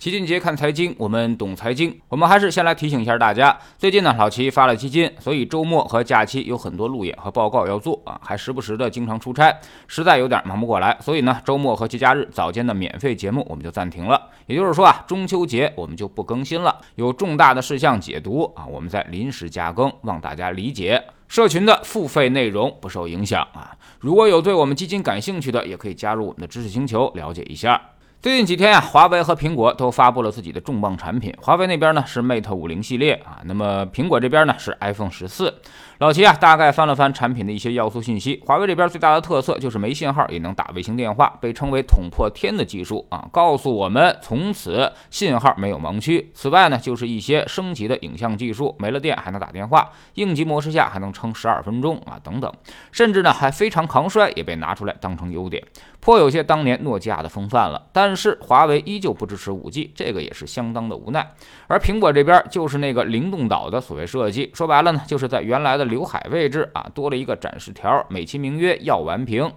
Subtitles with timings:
[0.00, 2.00] 齐俊杰看财经，我们懂财经。
[2.08, 9.54] 我们还是先来提醒一下大家，最近呢，老齐发了基金，所以周末和假期有很多路演和报告要做啊，还时不时的经常出差，
[9.86, 10.96] 实在有点忙不过来。
[11.02, 14.18] 所以呢，周末和节假日早间的免费节目我们就暂停了。
[14.46, 16.80] 也就是说啊，中秋节我们就不更新了。
[16.94, 21.04] 有重大的事项解读啊，我们在临时加更，望大家理解。
[21.28, 23.76] 社群的付费内容不受影响啊。
[23.98, 27.78] 如果有对我们基金感兴趣的，也可以加入我们的知识星球了解一下。
[28.22, 31.34] 最近几天啊，华为和苹果都发布了自己的重磅产品。
[31.40, 35.54] 华为那边呢是 Mate 五零系列啊，那么苹果这边呢是 iPhone 十四。
[36.00, 38.42] 老齐啊，大概翻了翻产品的一些要素信息。
[38.44, 46.30] 华为这边最大的特色就是没信号也能打卫星电话，被称为“捅破天”的技术啊，告诉我们从此信号没有盲区。
[46.34, 52.52] 此外呢，就是一些升级的影像技术，没了电还能打电话，应急模式下还能撑十二分钟啊，等等，
[52.92, 55.62] 甚至呢还非常抗摔，也被拿出来当成优点，
[56.00, 57.88] 颇有些当年诺基亚的风范了。
[57.92, 61.32] 但但是华为依旧不支持 5G，这个也是相当的无奈。
[61.68, 65.84] 而苹果这边就是那个灵动岛的所谓设计，说白了呢，就是在原来的。
[65.84, 69.52] 刘海位置啊，多了一个展示条，美其名曰要完屏。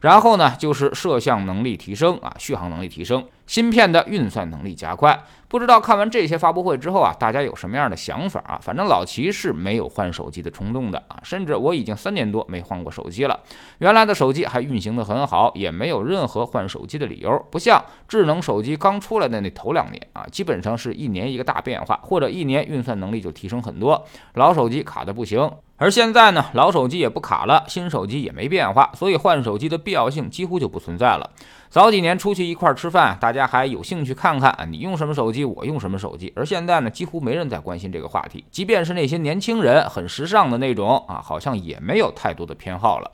[0.00, 5.24] 然后呢，就是摄像能力提升啊，续航能力提升，芯片的运算能力加快。
[5.46, 8.58] 不知道看完这些发布会之后啊，大家有什么样的想法啊？
[8.62, 13.38] 反正老齐是没有换手机的冲动的啊，甚至我已经三年多没换过手机了，
[13.76, 17.44] 原来的手机还运行的很好，也没有任何换手机的理由。
[17.50, 25.52] 不像智能手机刚出来的那头两年啊，基本上是一年一个大变化，或者一年运算能力就提升很多，老手机卡的不行。
[25.76, 31.28] 而现在呢，老手机也不卡了，新手机也没变化，所以换手机的必要性几乎就不存在了。
[31.72, 36.30] 早几年出去一块儿吃饭，大家还有兴趣看看啊，你用什么手机，我用什么手机。
[36.36, 43.10] 而现在呢，几乎没人在关心这个话题，即便是那些年轻人很时尚的那种啊，好像也没有太多的偏好了。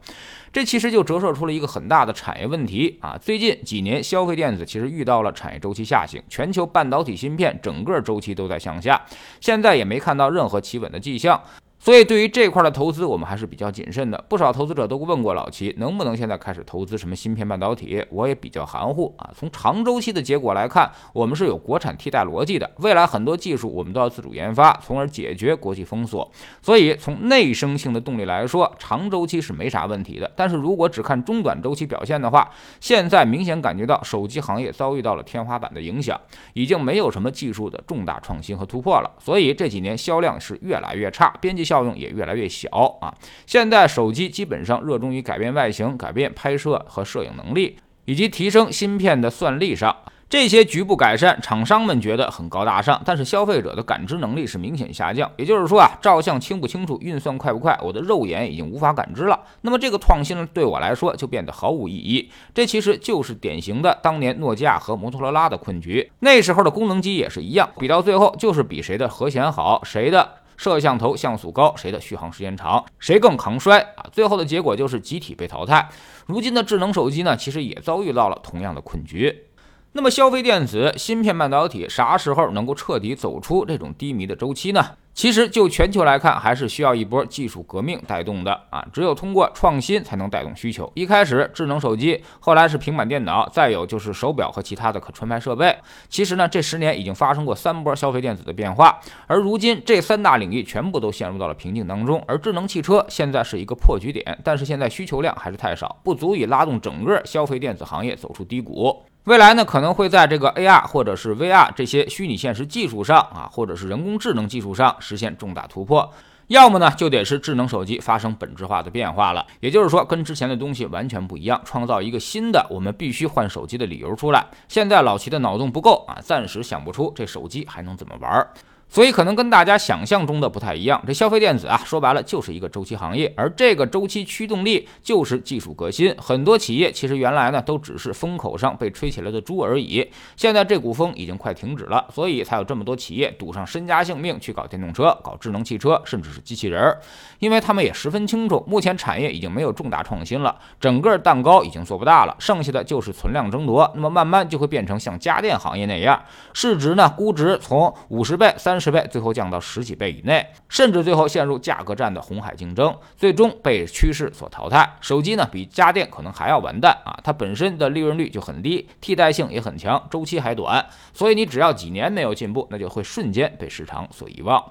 [0.53, 3.17] 这其实就折射出了一个很大的产业问题啊。
[3.17, 9.01] 最近几年，消费电子其实遇到了产业周期下行，全球半导体芯片整个周期都在向下，
[9.41, 11.41] 现在也没看到任何企稳的迹象。
[11.81, 14.23] 所以，对于这块的投资，我们还是比较谨慎的。
[14.29, 18.05] 不少投资者都问过老齐，能不能现在开始投资什么芯片半导体？
[18.11, 19.30] 我也比较含糊啊。
[19.39, 22.69] 从长周期的结果来看，我们是有国产替代逻辑的。
[22.79, 26.29] 未来很多技术我们都要自主研发，从而解决国际封锁。
[26.61, 30.29] 所以，从内生性的动力来说，长周期是没啥问题的。
[30.35, 32.51] 但是如果只看中短周期表现的话，
[32.81, 36.20] 现在明显感觉到手机行业遭遇到了天花板的影响，
[36.55, 39.11] 已经没有什么技术的重大创新和突破了。
[39.20, 41.69] 所以这几年销量是越来越差，边际。
[41.69, 42.68] 效效用也越来越小
[43.00, 43.14] 啊！
[43.46, 49.94] 现在手机基本上热衷于改变外形、改变拍摄和摄影能力，以及提升芯片的算力上。
[50.28, 55.30] 这些局部改善，厂商们觉得很高大上，但是消费者的感知能力是明显下降。
[55.39, 59.40] 也就是说啊，照相清不清楚，运算快不快，我的肉眼已经无法感知了。
[59.62, 62.28] 那么这个创新呢，对我来说就变得毫无意义。
[62.52, 66.10] 这其实就是典型的当年诺基亚和摩托罗拉的困局。
[66.18, 70.38] 那时候的功能机也是一样，比到最后就是比谁的和弦好，谁的。
[70.58, 74.05] 摄像头像素高，谁的续航时间长，谁更抗摔啊？
[74.13, 75.89] 最后的结果就是集体被淘汰。
[76.27, 79.45] 如今的智能手机呢，其实也遭遇到了同样的困局。
[79.92, 84.85] 那么，消费电子、芯片半导体啥时候能够彻底走出这种低迷的周期呢？
[85.18, 88.86] 其实就全球来看，还是需要一波技术革命带动的啊！
[88.92, 90.89] 只有通过创新才能带动需求。
[90.95, 95.77] 一开始智能手机，后来是平板电脑，再有就是手表和其他的可穿戴设备。
[96.08, 102.23] 其实呢，这十年已经发生过三波消费电子的变化，而如今这三大领域全部都陷入到了瓶颈当中。
[102.28, 109.02] 而智能汽车现在是一个破局点，但是现在需求量还是太少，不足以拉动整个消费电子行业走出低谷。
[109.28, 116.11] 未来呢，可能会在这个 AR 或者是 VR 这些虚拟现实技术上啊，或者是人工智能技术上实现重大突破。
[116.46, 124.46] 要么呢，就得是智能手机发生本质化的变化了，也就是说，跟之前的东西完全不一样，创造一个新的我们必须换手机的理由出来。
[124.66, 128.49] 现在老齐的脑洞不够啊，暂时想不出这手机还能怎么玩。
[128.91, 136.15] 所以可能跟大家想象中的不太一样，这消费电子啊，说白了就是一个周期行业，而这个周期驱动力就是技术革新。
[136.17, 146.99] 很多企业其实原来呢都只是风口上被吹起来的猪而已，现在这股风已经快停止了，所以才有这么多企业赌上身家性命去搞电动车、搞智能汽车，甚至是机器人儿，
[147.41, 156.19] 因为他们也十分清楚，目前产业已经没有重大创新了，整个蛋糕已经做不大了，剩下的就是存量争夺，那么慢慢就会变成像家电行业那样，
[156.55, 158.77] 市值呢估值从五十倍、三。
[158.80, 164.96] 十倍，最后降到十几倍以内，甚至最后陷入价格战的红海竞争，最终被趋势所淘汰。
[165.00, 167.19] 手机呢，比家电可能还要完蛋啊！
[167.22, 174.62] 它本身的利润率就很低，替代性也很强，周期还短，所以你只要几年没有进步，那就会瞬间被市场所遗忘。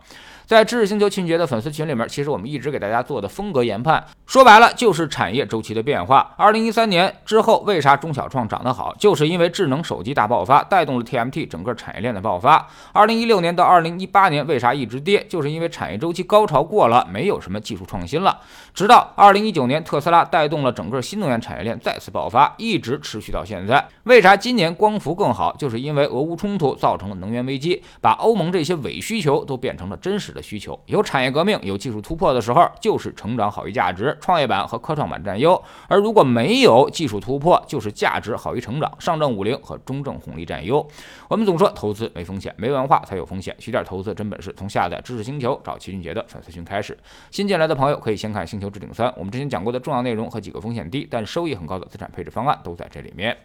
[0.45, 6.33] 在知识星球秦杰的粉丝群里面，其实我们一直给大家做的风格研判，说白了就是产业周期的变化。
[6.37, 8.95] 二零一三年之后，为啥中小创涨得好？
[8.97, 12.65] 就是因为智能手机大爆发，带动了 TMT 整个产业链的爆发。
[12.93, 15.23] 二零一六年到二零一八年，为啥一直跌？
[15.29, 18.39] 就是因为产业周期高潮过了，没有什么技术创新了。
[18.73, 23.87] 直到二零一九年，特斯拉带动了整个新能源产业链再次爆发，一直持续到现在。
[24.05, 25.55] 为啥今年光伏更好？
[25.57, 30.41] 就是因为俄乌冲突造成了能源危机，把欧盟这些伪需求都变成了真实的。
[30.47, 40.87] 需求有产业革命、有技术突破的时候，就是成长好于价值，创业板和科创板占优；而如果没有技术突破，就是价值好于成长，上证五零和中证红利占优。
[41.27, 43.53] 我们总说投资没风险，没文化才有风险。
[43.59, 46.97] 学点投资真本事，从下载知识星球找齐俊杰的粉丝群开始。
[47.31, 53.37] 新进来的朋友可以先看《星球置顶三》，我们之前讲过的重要内容和几个风险低但收益很高的资产配置方案都在这里面。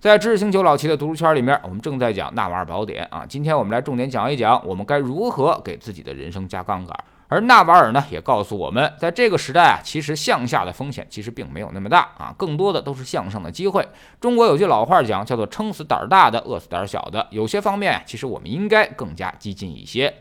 [0.00, 3.24] 在知识星球老齐的读书圈里面，我们正在讲纳瓦尔宝典啊。
[3.28, 6.96] 今天我们来重点讲一讲，我们该如何给自己的人生加杠杆。
[7.28, 13.86] 而纳瓦尔呢，也告诉我们，在这个时代啊，其实向下的风险其实并没有那么大啊，更多的都是向上的机会。
[14.18, 17.26] 中国有句老话讲，叫做“撑死胆儿大的，饿死胆儿小的”。
[17.30, 20.14] 有些方面，其实我们应该更加激进一些。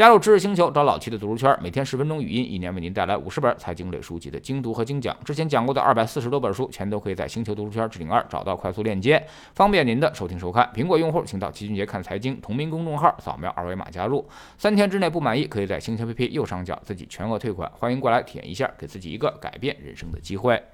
[0.00, 5.14] 加入知识星球，找老七的读书圈，每天十分钟语音，一年为您带来五十本财经类书籍的精读和精讲。
[5.26, 10.66] 之前讲过的二百四十多本书，全都可以在星球读书圈置顶二找到快速链接，方便您的收听收看。
[10.74, 14.26] 苹果用户请到齐俊杰看财经同名公众号，扫描二维码加入。
[14.56, 17.70] 三天之内不满意，可以在星球 APP 右上角自己全额退款。
[17.78, 20.58] 欢迎过来体验一下，给自己一个改变人生的机会。